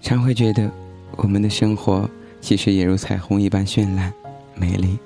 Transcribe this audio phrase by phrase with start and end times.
[0.00, 0.70] 常会觉得，
[1.16, 2.08] 我们的生活
[2.40, 4.12] 其实也如彩虹一般绚烂、
[4.54, 4.98] 美丽。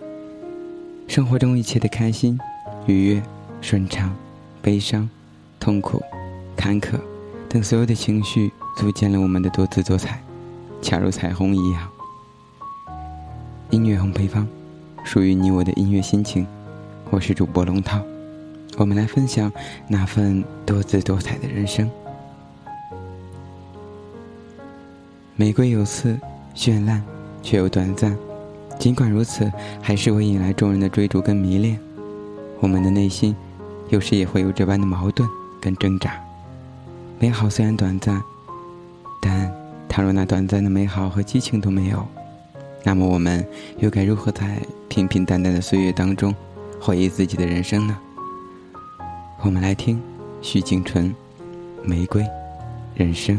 [1.07, 2.39] 生活中一切的开心、
[2.87, 3.23] 愉悦、
[3.61, 4.15] 顺畅、
[4.61, 5.09] 悲伤、
[5.59, 6.03] 痛苦、
[6.57, 6.99] 坎坷
[7.49, 10.23] 等所有的情绪，组建了我们的多姿多彩，
[10.83, 11.89] 恰如彩虹一样。
[13.71, 14.47] 音乐红配方，
[15.05, 16.47] 属于你我的音乐心情。
[17.11, 18.03] 我是主播龙涛，
[18.79, 19.53] 我们来分享
[19.89, 21.91] 那份多姿多彩的人生。
[25.35, 26.17] 玫瑰有刺，
[26.55, 27.03] 绚烂
[27.43, 28.17] 却又短暂。
[28.79, 29.51] 尽管如此，
[29.83, 31.77] 还是会引来众人的追逐跟迷恋。
[32.61, 33.35] 我们的内心，
[33.89, 35.29] 有时也会有这般的矛盾
[35.61, 36.15] 跟挣扎。
[37.19, 38.23] 美好虽然短暂，
[39.21, 39.53] 但
[39.89, 42.07] 倘若那短暂的美好和激情都没有，
[42.85, 43.45] 那么我们
[43.79, 46.33] 又该如何在平平淡淡的岁月当中，
[46.81, 47.99] 回忆自己的人生呢？
[49.41, 50.03] 我们来听
[50.43, 51.15] 徐静纯
[51.89, 52.27] 《玫瑰
[52.97, 53.37] 人生》。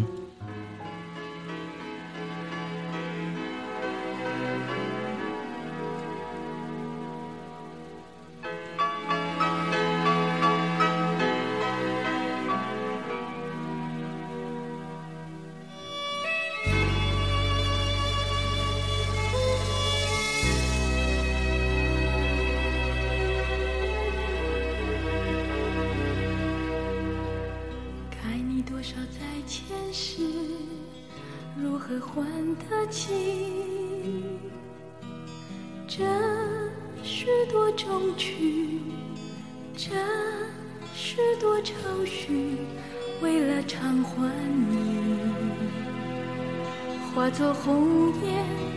[47.89, 48.27] 午夜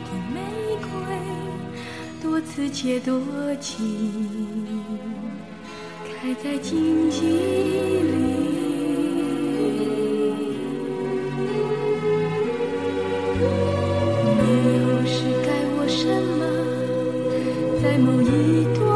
[0.07, 0.41] 的玫
[0.81, 0.91] 瑰
[2.23, 3.21] 多刺且多
[3.61, 3.77] 情
[6.05, 8.11] 开在荆棘里。
[14.39, 14.41] 你
[14.79, 15.15] 又是
[15.45, 16.01] 该我什
[16.39, 16.41] 么
[17.83, 18.92] 在某一段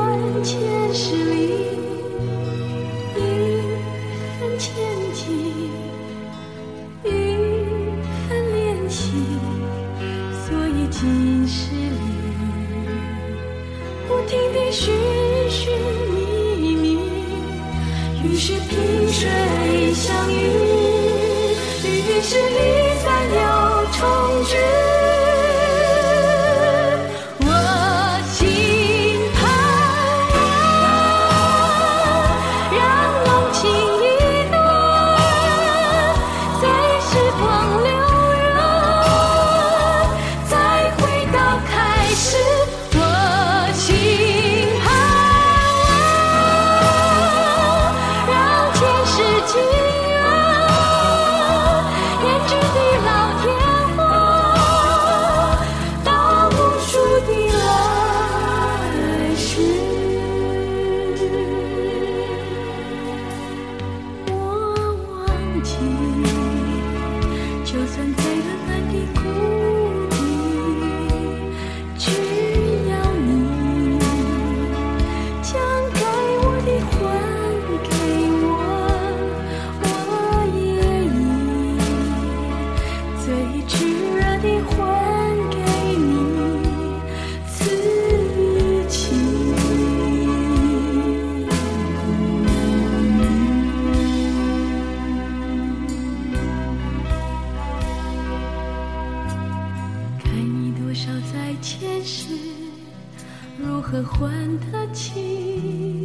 [104.06, 104.30] 还
[104.72, 106.02] 得起？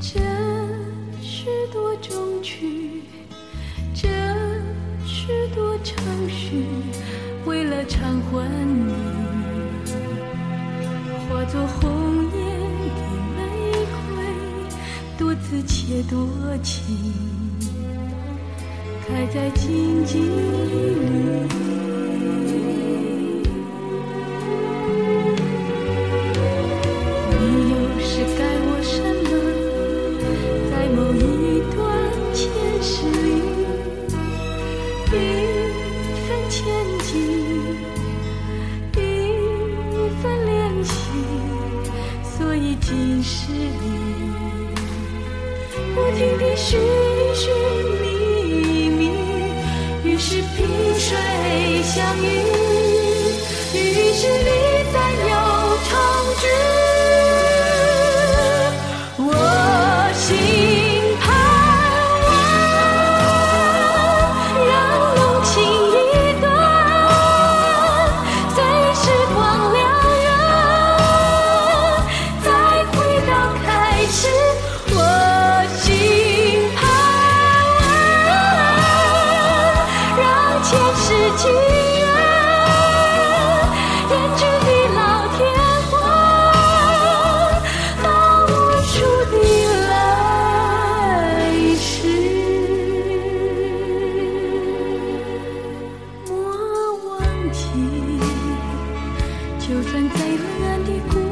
[0.00, 0.20] 这
[1.22, 3.02] 是多衷曲，
[3.94, 4.08] 这
[5.06, 5.94] 是多愁
[6.28, 6.64] 绪，
[7.44, 8.92] 为了偿还你，
[11.28, 12.60] 化作红艳
[12.96, 13.00] 的
[13.36, 13.40] 玫
[14.06, 14.14] 瑰，
[15.18, 16.28] 多姿且多
[16.62, 16.96] 情，
[19.06, 21.71] 开在荆棘里。
[42.80, 44.74] 今是你，
[45.94, 46.80] 不停地寻
[47.34, 47.52] 寻
[48.00, 49.00] 觅觅，
[50.04, 50.66] 于是萍
[50.98, 52.26] 水相遇，
[53.74, 53.76] 于
[54.14, 54.50] 是离
[99.68, 101.31] 就算在远远的孤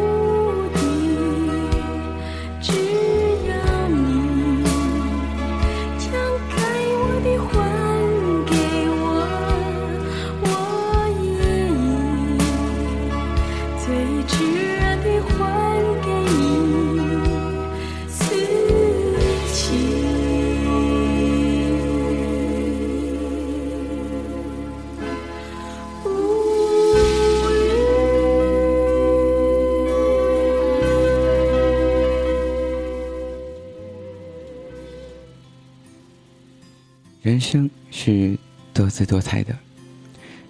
[37.41, 38.37] 人生是
[38.75, 39.57] 多姿多彩的。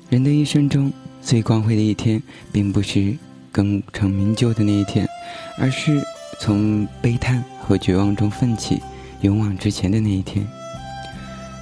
[0.08, 0.92] 人的一生中
[1.22, 2.20] 最光辉的一天，
[2.50, 3.16] 并不是
[3.52, 5.08] 功成名就的那一天，
[5.56, 6.04] 而是
[6.40, 8.82] 从悲叹和绝望中奋起、
[9.20, 10.44] 勇往直前的那一天。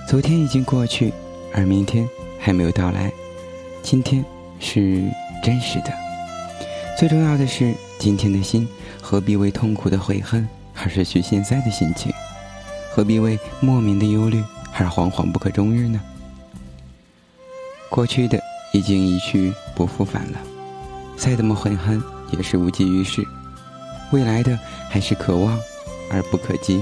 [0.09, 1.13] 昨天已经过去，
[1.53, 2.09] 而明天
[2.41, 3.13] 还没有到来。
[3.83, 4.25] 今天
[4.59, 5.05] 是
[5.45, 5.93] 真实的。
[6.99, 8.67] 最重要的是，今天的心
[9.03, 12.11] 何必为痛苦的悔恨而失去现在的心情？
[12.91, 14.43] 何必为莫名的忧虑？
[14.79, 16.01] 而惶惶不可终日呢？
[17.91, 18.39] 过去的
[18.73, 20.39] 已经一去不复返了，
[21.17, 23.23] 再怎么悔恨也是无济于事；
[24.13, 24.57] 未来的
[24.89, 25.59] 还是可望
[26.13, 26.81] 而不可及，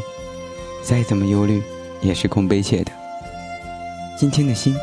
[0.82, 1.62] 再怎么忧虑
[2.02, 2.92] 也是空悲切的。
[4.18, 4.76] 今天的心，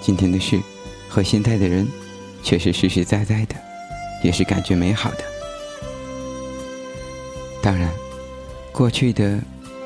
[0.00, 0.58] 今天的事，
[1.10, 1.86] 和现在的人，
[2.42, 3.54] 却是实实在在的，
[4.22, 5.18] 也是感觉美好的。
[7.60, 7.90] 当然，
[8.72, 9.38] 过去的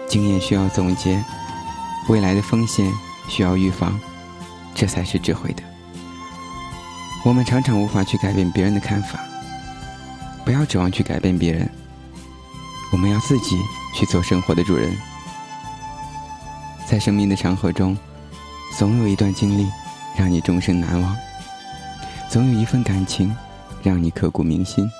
[0.06, 1.20] 经验需要总结。
[2.10, 2.92] 未来的风险
[3.28, 3.96] 需要预防，
[4.74, 5.62] 这才是智慧的。
[7.24, 9.20] 我们常常无法去改变别人的看法，
[10.44, 11.70] 不要指望去改变别人，
[12.90, 13.56] 我们要自己
[13.94, 14.92] 去做生活的主人。
[16.84, 17.96] 在生命的长河中，
[18.76, 19.68] 总有一段经历
[20.16, 21.16] 让你终生难忘，
[22.28, 23.32] 总有一份感情
[23.84, 24.90] 让你刻骨铭心，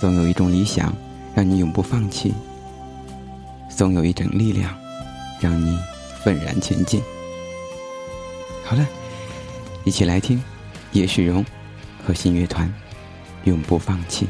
[0.00, 0.92] 总有一种理想
[1.32, 2.34] 让你永不放弃，
[3.68, 4.76] 总有一种力量
[5.40, 5.78] 让你。
[6.24, 7.02] 愤然前进。
[8.64, 8.86] 好了，
[9.84, 10.42] 一起来听
[10.92, 11.44] 叶世荣
[12.06, 12.66] 和新乐团
[13.44, 14.26] 《永不放弃》。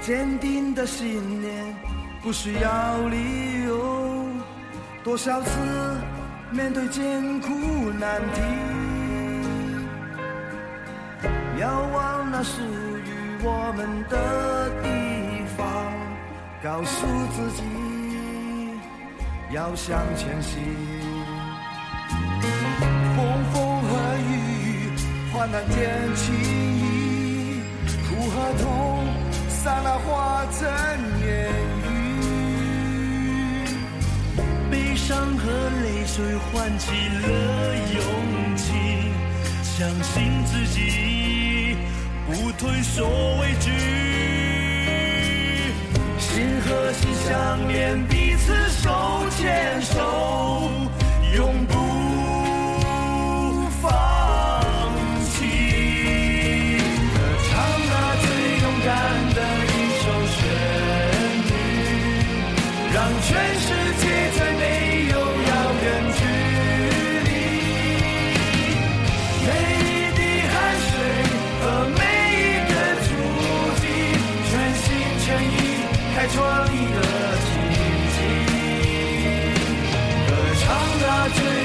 [0.00, 1.76] 坚定的信念
[2.22, 4.26] 不需要理由，
[5.04, 5.50] 多少次
[6.50, 7.48] 面对艰苦
[8.00, 8.91] 难题。
[11.62, 14.88] 遥望那属于我们的地
[15.56, 15.62] 方，
[16.60, 17.62] 告诉自己
[19.52, 20.60] 要向前行。
[23.14, 23.88] 风风和
[24.18, 24.30] 雨。
[24.32, 24.90] 雨，
[25.32, 27.62] 患难见情谊，
[28.08, 29.06] 苦和痛，
[29.48, 30.68] 刹那化成
[31.24, 31.48] 言
[31.86, 31.90] 语。
[34.68, 35.46] 悲伤和
[35.84, 36.90] 泪水唤起
[37.22, 37.28] 了
[37.94, 38.02] 勇
[38.56, 38.66] 气，
[39.62, 41.21] 相信自己。
[42.32, 43.70] 不退缩，畏惧，
[46.18, 48.90] 心和心相连，彼此手
[49.36, 50.70] 牵手，
[51.36, 51.66] 永
[81.28, 81.61] 唱那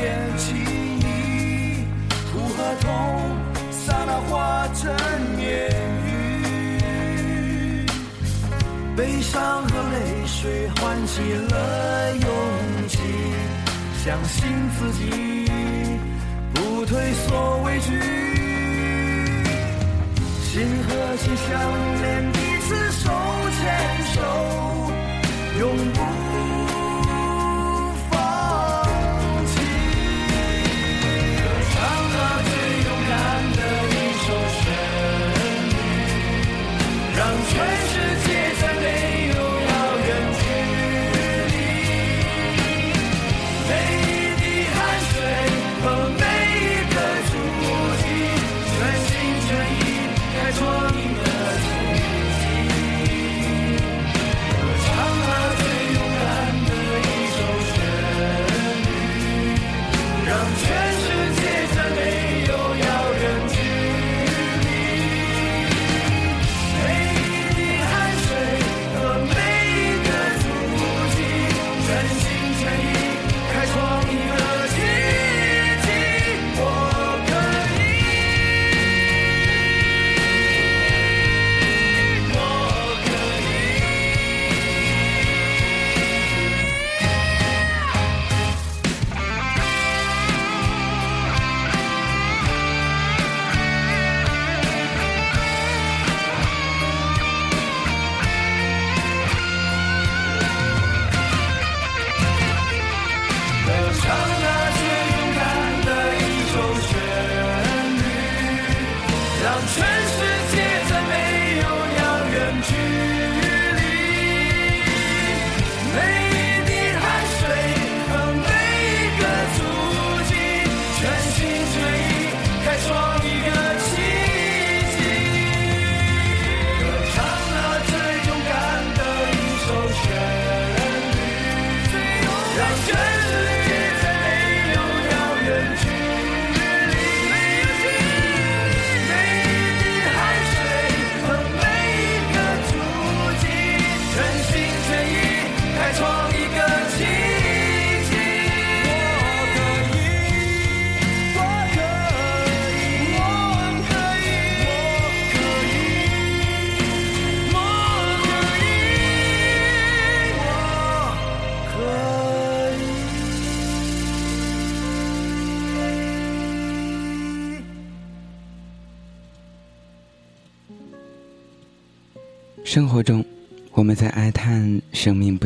[0.00, 0.56] 难见情
[1.00, 1.84] 谊，
[2.32, 2.88] 苦和痛，
[3.70, 4.90] 刹那化成
[5.42, 5.46] 烟
[6.06, 6.08] 雨。
[8.96, 12.28] 悲伤和泪水唤起了勇
[12.88, 12.98] 气，
[14.02, 15.00] 相信自己，
[16.54, 17.90] 不退缩畏惧。
[20.42, 20.88] 心和
[21.18, 21.48] 心相
[22.02, 23.04] 连，彼此手
[23.60, 23.62] 牵
[24.14, 24.18] 手，
[25.60, 25.68] 永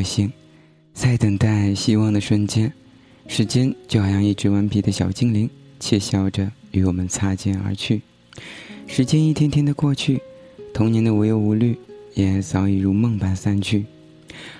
[0.04, 0.30] 幸，
[0.92, 2.72] 在等待希望的瞬间，
[3.26, 8.02] 时间就好像一只顽皮的小精灵，窃笑着与我们擦肩而去。
[8.86, 10.20] 时间一天天的过去，
[10.74, 11.76] 童年的无忧无虑
[12.12, 13.86] 也早已如梦般散去。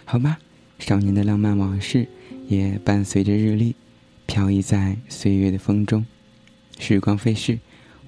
[0.06, 0.38] 好吧，
[0.78, 2.06] 少年的浪漫往事
[2.48, 3.74] 也伴随着日历，
[4.24, 6.04] 飘逸在岁月的风中。
[6.78, 7.58] 时光飞逝，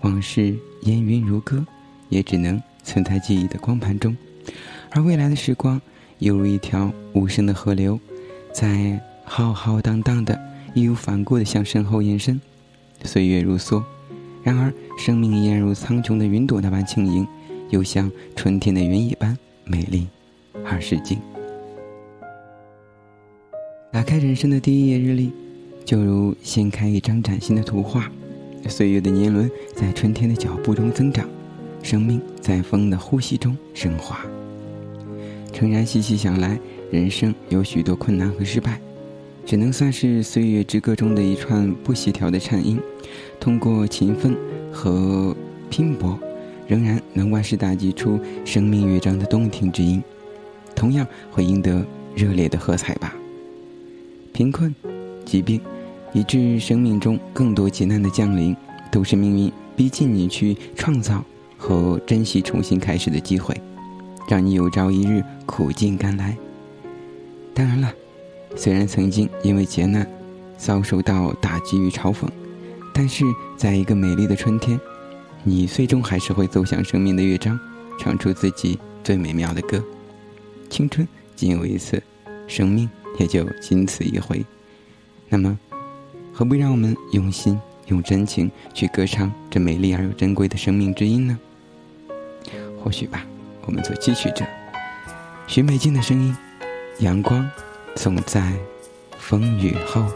[0.00, 1.64] 往事烟云如歌，
[2.08, 4.16] 也只能存在记忆的光盘中。
[4.90, 5.80] 而未来的时光，
[6.18, 7.98] 犹如一条无声的河流，
[8.52, 10.38] 在浩浩荡荡的、
[10.74, 12.40] 义无反顾的向身后延伸。
[13.04, 13.82] 岁月如梭，
[14.42, 17.26] 然而生命依然如苍穹的云朵那般轻盈，
[17.70, 20.06] 又像春天的原野般美丽
[20.64, 21.18] 而诗境。
[23.92, 25.32] 打开人生的第一页日历，
[25.84, 28.10] 就如掀开一张崭新的图画。
[28.68, 31.28] 岁月的年轮在春天的脚步中增长，
[31.82, 34.26] 生命在风的呼吸中升华。
[35.56, 36.60] 诚然，细细想来，
[36.90, 38.78] 人生有许多困难和失败，
[39.46, 42.78] 只能算是岁月之歌中的一串不协调的颤音。
[43.40, 44.36] 通过勤奋
[44.70, 45.34] 和
[45.70, 46.18] 拼搏，
[46.68, 50.02] 仍然能万事打击出生命乐章的动听之音，
[50.74, 51.82] 同样会赢得
[52.14, 53.16] 热烈的喝彩吧。
[54.34, 54.74] 贫困、
[55.24, 55.58] 疾病，
[56.12, 58.54] 以致生命中更多劫难的降临，
[58.92, 61.24] 都是命运逼近你去创造
[61.56, 63.58] 和珍惜重新开始的机会。
[64.28, 66.36] 让你有朝一日苦尽甘来。
[67.54, 67.92] 当然了，
[68.54, 70.06] 虽然曾经因为劫难
[70.58, 72.26] 遭受到打击与嘲讽，
[72.92, 73.24] 但是
[73.56, 74.78] 在一个美丽的春天，
[75.42, 77.58] 你最终还是会奏响生命的乐章，
[77.98, 79.82] 唱出自己最美妙的歌。
[80.68, 82.02] 青春仅有一次，
[82.46, 84.44] 生命也就仅此一回。
[85.28, 85.58] 那么，
[86.32, 91.38] 何不让我们用心、用真情去歌唱这美丽而又珍贵的生命之音呢？
[92.82, 93.24] 或许吧。
[93.66, 94.46] 我们所汲取着
[95.48, 96.36] 许美静的声音，
[97.00, 97.50] 阳光
[97.96, 98.52] 总在
[99.18, 100.06] 风雨后。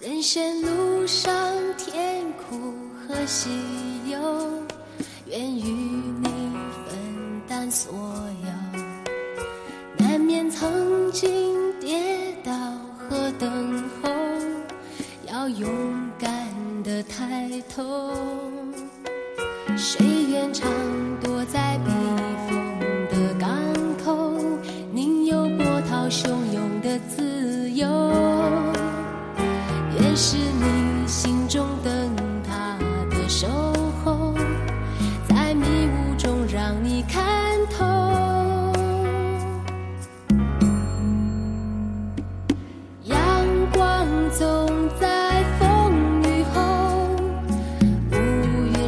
[0.00, 1.32] 人生路上
[1.76, 2.74] 甜苦
[3.06, 3.48] 和喜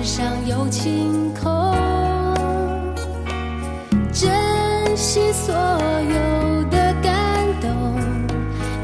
[0.06, 1.74] 上有晴空。
[4.12, 7.70] 珍惜所有的感动，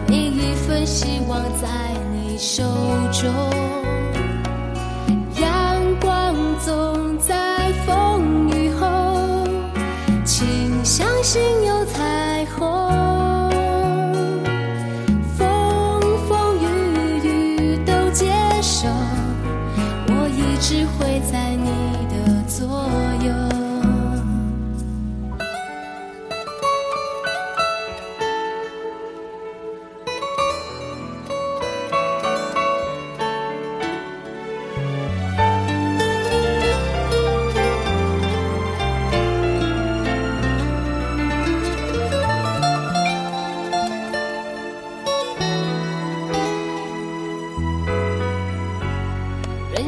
[0.09, 1.69] 每一份希望在
[2.12, 2.64] 你手
[3.12, 3.62] 中。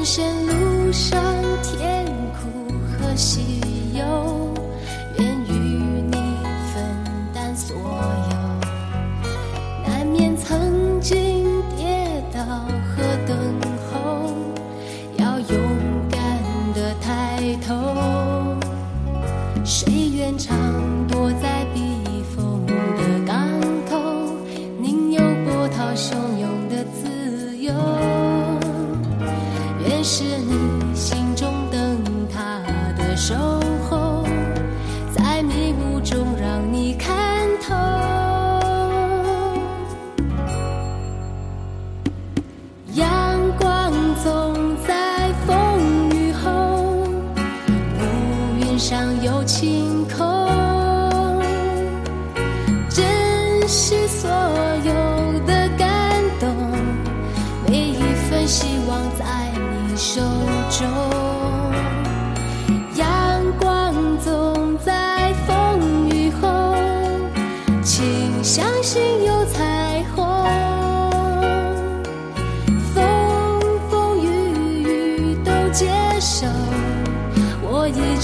[0.05, 1.19] 人生路上
[1.63, 3.41] 甜苦和喜
[3.95, 4.54] 忧，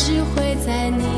[0.03, 1.10] 只会在你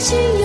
[0.00, 0.39] 请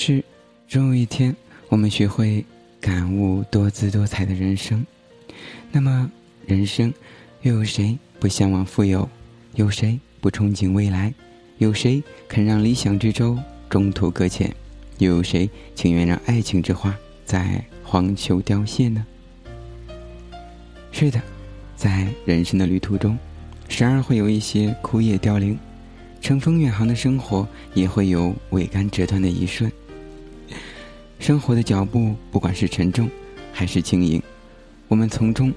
[0.00, 0.22] 是，
[0.68, 1.34] 终有一天，
[1.68, 2.44] 我们学会
[2.80, 4.86] 感悟多姿多彩的人生。
[5.72, 6.08] 那么，
[6.46, 6.94] 人生
[7.42, 9.08] 又有谁不向往富有？
[9.56, 11.12] 有谁不憧憬未来？
[11.58, 13.36] 有谁肯让理想之舟
[13.68, 14.54] 中途搁浅？
[14.98, 19.04] 又有谁情愿让爱情之花在荒丘凋谢呢？
[20.92, 21.20] 是的，
[21.74, 23.18] 在人生的旅途中，
[23.68, 25.58] 时而会有一些枯叶凋零。
[26.20, 29.68] 乘风远航的生活也会有桅杆折断的一瞬。
[31.28, 33.06] 生活的脚步，不管是沉重
[33.52, 34.22] 还是轻盈，
[34.88, 35.52] 我们从中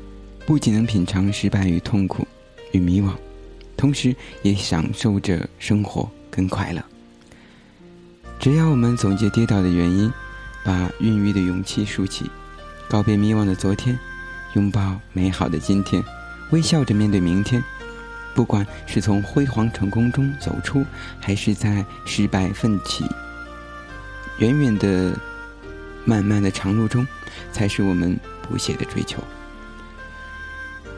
[0.45, 2.27] 不仅能品尝失败与痛苦
[2.73, 3.13] 与迷惘，
[3.77, 6.83] 同时也享受着生活跟快乐。
[8.37, 10.11] 只要我们总结跌倒的原因，
[10.65, 12.29] 把孕育的勇气竖起，
[12.89, 13.97] 告别迷惘的昨天，
[14.55, 16.03] 拥抱美好的今天，
[16.51, 17.63] 微笑着面对明天。
[18.35, 20.85] 不管是从辉煌成功中走出，
[21.21, 23.05] 还是在失败奋起，
[24.39, 25.17] 远远的、
[26.05, 27.07] 漫漫的长路中，
[27.51, 29.21] 才是我们不懈的追求。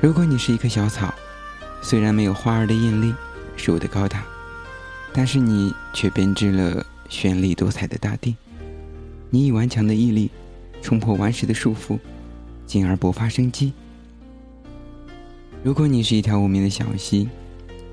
[0.01, 1.13] 如果你是一棵小草，
[1.81, 3.13] 虽然没有花儿的艳丽、
[3.55, 4.23] 树的高大，
[5.11, 8.35] 但是你却编织了绚丽多彩的大地。
[9.29, 10.29] 你以顽强的毅力，
[10.81, 11.97] 冲破顽石的束缚，
[12.65, 13.73] 进而勃发生机。
[15.63, 17.29] 如果你是一条无名的小溪，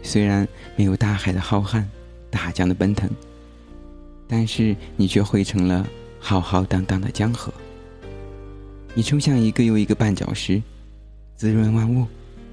[0.02, 0.46] 虽然
[0.76, 1.84] 没有大海的浩瀚、
[2.30, 3.08] 大江的奔腾，
[4.26, 5.86] 但是你却汇成了
[6.20, 7.52] 浩浩荡荡的江河。
[8.94, 10.62] 你冲向一个又一个绊脚石，
[11.36, 12.06] 滋润万物，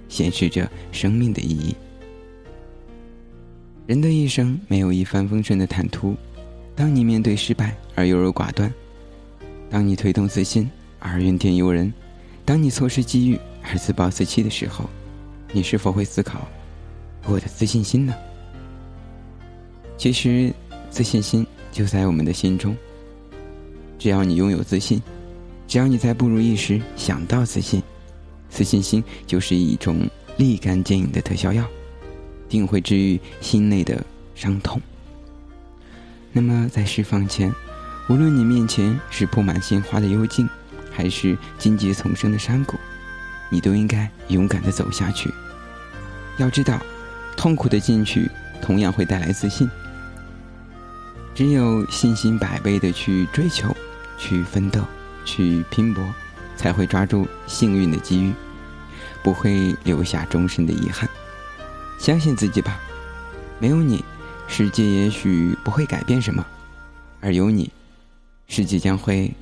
[0.08, 1.76] 显示着生命的意义。
[3.86, 6.16] 人的一生没有一帆风顺的坦途，
[6.76, 8.72] 当你面对失败而优柔寡断，
[9.70, 11.92] 当你推动自信而怨天尤人，
[12.46, 14.90] 当你错失机遇而自暴自弃的时候，
[15.52, 16.48] 你是否会思考
[17.26, 18.14] 我的自信心呢？
[19.98, 20.54] 其实，
[20.92, 22.76] 自信心就在我们的心中。
[24.00, 25.02] 只要你拥有自信，
[25.68, 27.82] 只要你在不如意时想到自信，
[28.50, 30.08] 自信心就是一种
[30.38, 31.66] 立竿见影的特效药，
[32.48, 34.04] 定会治愈心内的
[34.36, 34.80] 伤痛。
[36.32, 37.52] 那么，在释放前，
[38.08, 40.48] 无论你面前是铺满鲜花的幽径，
[40.92, 42.76] 还是荆棘丛生的山谷，
[43.50, 45.34] 你都应该勇敢的走下去。
[46.38, 46.80] 要知道，
[47.36, 48.30] 痛苦的进取
[48.62, 49.68] 同样会带来自信。
[51.34, 53.76] 只有信心百倍的去追求、
[54.18, 54.82] 去奋斗、
[55.24, 56.04] 去拼搏，
[56.56, 58.34] 才会抓住幸运的机遇，
[59.24, 61.10] 不会留下终身的遗憾。
[62.00, 62.80] 相信自己吧，
[63.60, 64.04] 没有你，
[64.48, 66.44] 世界也许不会改变什么；
[67.22, 67.72] 而有你，
[68.48, 69.34] 世界将会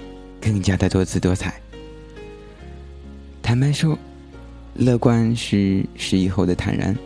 [0.41, 1.59] 更加的多姿多彩。
[3.41, 3.97] 坦白说，
[4.73, 6.97] 乐观是失意后的坦然，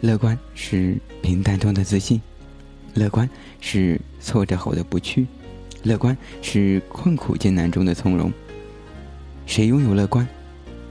[0.00, 2.20] 乐观是平淡中的自信，
[2.94, 3.28] 乐观
[3.60, 5.26] 是挫折后的不屈，
[5.86, 8.32] 乐观是困苦艰难中的从容。
[9.46, 10.26] 谁拥有乐观，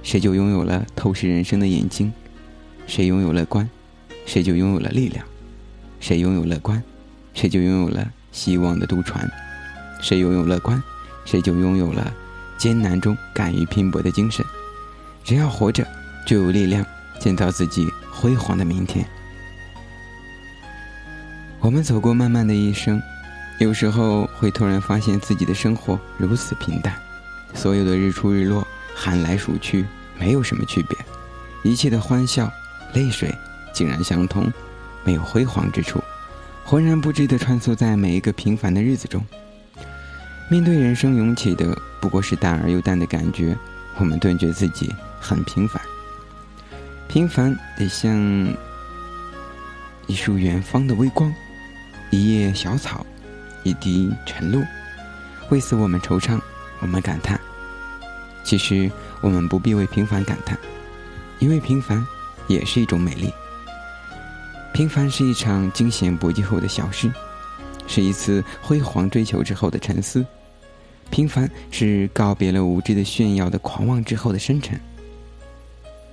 [0.01, 2.10] 谁就拥有了透视人生的眼睛；
[2.88, 3.69] 谁拥有乐观，
[4.25, 5.25] 谁就拥有了力量；
[5.99, 6.81] 谁拥有乐观，
[7.34, 9.27] 谁就拥有了希望的渡船；
[10.01, 10.81] 谁拥有乐观，
[11.25, 12.13] 谁就拥有了
[12.58, 14.45] 艰难中敢于拼搏的精神。
[15.25, 15.86] 只要活着，
[16.25, 16.86] 就有力量
[17.19, 19.05] 建造自己辉煌的明天。
[21.60, 23.01] 我们走过漫漫的一生，
[23.58, 26.94] 有时候会突然发现自己的生活如此平淡，
[27.54, 29.86] 所有的日出日落、寒来暑去，
[30.20, 30.98] 没有什么区别，
[31.63, 32.52] 一切的欢笑、
[32.94, 33.34] 泪水
[33.74, 34.52] 竟然相通，
[35.06, 36.04] 没有辉煌之处，
[36.65, 39.24] 浑然不知地穿梭在每一个平凡的日子中。
[40.50, 43.58] 面对人生涌起的不过是淡而又淡的感觉，
[43.98, 45.82] 我们顿觉自己很平凡。
[47.08, 48.13] 平凡得像
[50.08, 51.34] 一束远方的微光。
[52.12, 53.06] 一叶小草，
[53.65, 54.63] 一滴晨露，
[55.49, 56.39] 为此我们惆怅，
[56.82, 57.41] 我们感叹。
[58.43, 60.56] 其实我们不必为平凡感叹，
[61.39, 62.06] 因为平凡
[62.47, 63.34] 也是一种美丽。
[64.71, 67.12] 平凡是一场惊险搏击后的小事，
[67.88, 70.23] 是一次辉煌追求之后的沉思。
[71.10, 74.80] 平凡是告别了无知的炫耀的狂妄之后的深沉。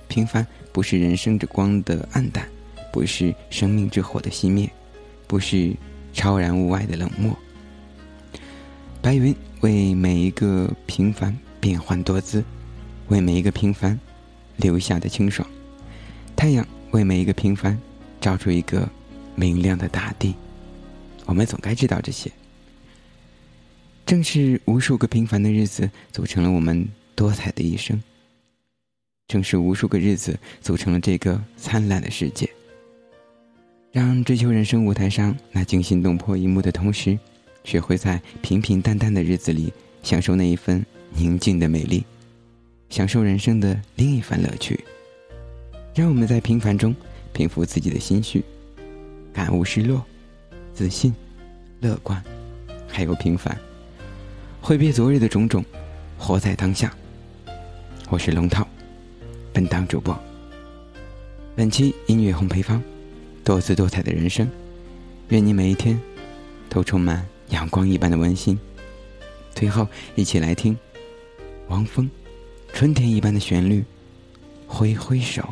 [0.07, 2.49] 平凡不是人生之光的暗淡，
[2.91, 4.67] 不是生命之火的熄灭，
[5.27, 5.71] 不是。
[6.15, 7.35] 超然物外的冷漠。
[9.03, 12.41] 白云为每一个平凡变幻多姿，
[13.09, 13.99] 为每一个平凡
[14.55, 15.45] 留下的清爽；
[16.37, 17.77] 太阳为每一个平凡
[18.21, 18.89] 照出一个
[19.35, 20.33] 明亮的大地。
[21.25, 22.31] 我们总该知道这些。
[24.05, 28.01] 正是无数个平凡的日子组成了我们多彩的一生。
[29.27, 32.49] 正是无数个日子组成了这个灿烂的世界。
[33.91, 37.19] 让追求人生舞台上那惊心动魄一幕的同时，
[37.63, 39.71] 学会在平平淡淡的日子里
[40.01, 42.03] 享受那一份宁静的美丽，
[42.89, 44.83] 享受人生的另一番乐趣。
[45.95, 46.95] 让我们在平凡中
[47.31, 48.43] 平复自己的心绪，
[49.31, 50.03] 感悟失落，
[50.73, 51.13] 自信，
[51.79, 52.21] 乐观，
[52.87, 53.57] 还有平凡，
[54.61, 55.63] 挥别昨日的种种，
[56.17, 56.93] 活在当下。
[58.09, 58.67] 我是龙涛，
[59.51, 60.17] 本档主播。
[61.55, 62.81] 本期音乐烘焙坊。
[63.45, 64.49] 多姿多彩的人生，
[65.27, 65.99] 愿你每一天
[66.69, 68.57] 都充满阳光一般的温馨。
[69.53, 70.77] 最后，一起来听
[71.67, 72.09] 王峰
[72.73, 73.83] 春天一般的旋律，
[74.67, 75.47] 挥挥手。